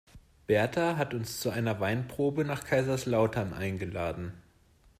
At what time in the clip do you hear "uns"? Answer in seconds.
1.13-1.39